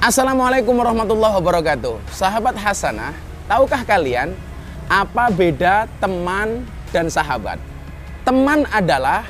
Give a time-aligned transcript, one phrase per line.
[0.00, 2.00] Assalamualaikum warahmatullahi wabarakatuh.
[2.08, 3.12] Sahabat Hasanah,
[3.44, 4.32] tahukah kalian
[4.88, 7.60] apa beda teman dan sahabat?
[8.24, 9.28] Teman adalah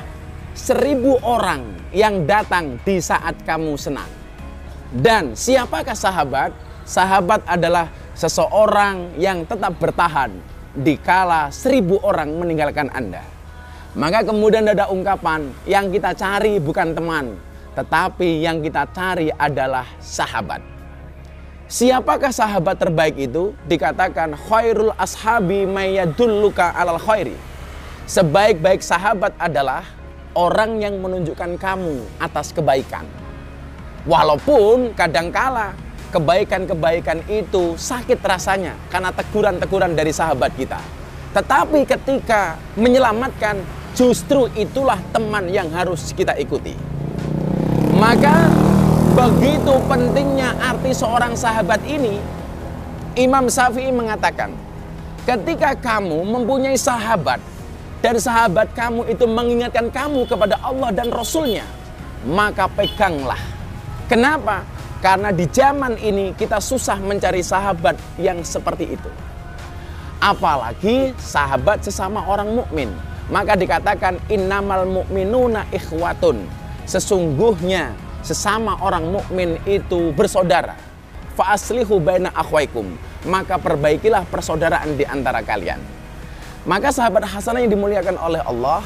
[0.55, 4.07] seribu orang yang datang di saat kamu senang.
[4.95, 6.55] Dan siapakah sahabat?
[6.87, 10.31] Sahabat adalah seseorang yang tetap bertahan
[10.71, 13.27] di kala seribu orang meninggalkan Anda.
[13.99, 17.35] Maka kemudian ada ungkapan yang kita cari bukan teman,
[17.71, 20.59] tetapi yang kita cari adalah sahabat.
[21.71, 23.55] Siapakah sahabat terbaik itu?
[23.63, 27.31] Dikatakan khairul ashabi mayyadulluka alal khairi.
[28.11, 29.87] Sebaik-baik sahabat adalah
[30.35, 33.07] orang yang menunjukkan kamu atas kebaikan.
[34.03, 35.71] Walaupun kadangkala
[36.11, 40.83] kebaikan-kebaikan itu sakit rasanya karena teguran-teguran dari sahabat kita.
[41.31, 43.63] Tetapi ketika menyelamatkan
[43.95, 46.75] justru itulah teman yang harus kita ikuti.
[48.01, 48.49] Maka
[49.13, 52.17] begitu pentingnya arti seorang sahabat ini,
[53.13, 54.57] Imam Syafi'i mengatakan,
[55.21, 57.37] ketika kamu mempunyai sahabat
[58.01, 61.61] dan sahabat kamu itu mengingatkan kamu kepada Allah dan Rasulnya,
[62.25, 63.37] maka peganglah.
[64.09, 64.65] Kenapa?
[64.97, 69.09] Karena di zaman ini kita susah mencari sahabat yang seperti itu.
[70.17, 72.89] Apalagi sahabat sesama orang mukmin.
[73.29, 76.60] Maka dikatakan innamal mu'minuna ikhwatun.
[76.85, 80.77] Sesungguhnya sesama orang mukmin itu bersaudara.
[81.33, 82.85] Fa aslihu baina akhwaikum.
[83.25, 85.77] Maka perbaikilah persaudaraan di antara kalian.
[86.65, 88.85] Maka sahabat Hasanah yang dimuliakan oleh Allah,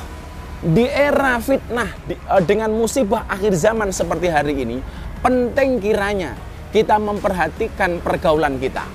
[0.63, 4.77] di era fitnah di, uh, dengan musibah akhir zaman seperti hari ini,
[5.19, 6.39] penting kiranya
[6.71, 8.87] kita memperhatikan pergaulan kita.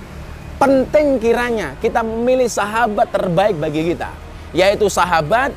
[0.56, 4.12] Penting kiranya kita memilih sahabat terbaik bagi kita,
[4.52, 5.52] yaitu sahabat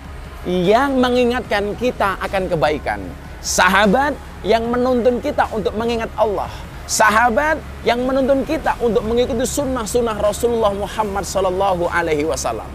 [0.47, 3.00] yang mengingatkan kita akan kebaikan.
[3.44, 4.16] Sahabat
[4.47, 6.47] yang menuntun kita untuk mengingat Allah.
[6.88, 12.72] Sahabat yang menuntun kita untuk mengikuti sunnah-sunnah Rasulullah Muhammad Sallallahu Alaihi Wasallam.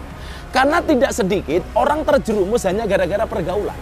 [0.53, 3.73] Karena tidak sedikit orang terjerumus hanya gara-gara pergaulan.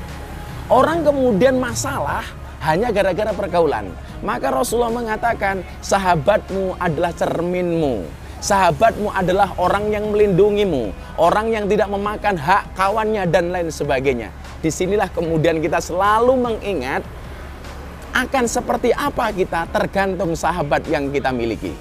[0.72, 2.24] Orang kemudian masalah
[2.64, 3.92] hanya gara-gara pergaulan.
[4.24, 8.08] Maka Rasulullah mengatakan, sahabatmu adalah cerminmu.
[8.40, 14.32] Sahabatmu adalah orang yang melindungimu, orang yang tidak memakan hak kawannya dan lain sebagainya.
[14.58, 17.06] Di sinilah kemudian kita selalu mengingat
[18.18, 21.74] akan seperti apa kita tergantung sahabat yang kita miliki.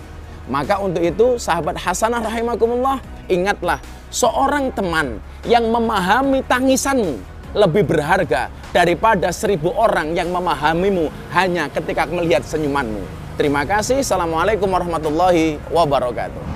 [0.47, 3.83] Maka untuk itu sahabat Hasanah rahimakumullah ingatlah
[4.13, 7.19] seorang teman yang memahami tangisanmu
[7.57, 13.01] lebih berharga daripada seribu orang yang memahamimu hanya ketika melihat senyumanmu.
[13.41, 14.05] Terima kasih.
[14.05, 16.47] Assalamualaikum warahmatullahi wabarakatuh.